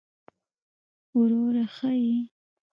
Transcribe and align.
وروره 1.17 1.65
ښه 1.75 1.91
يې! 2.03 2.17